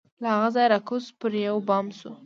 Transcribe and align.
له 0.21 0.27
هغه 0.35 0.49
ځایه 0.55 0.71
را 0.71 0.79
کوز 0.87 1.05
پر 1.19 1.31
یوه 1.45 1.61
بام 1.67 1.85
سو 1.99 2.11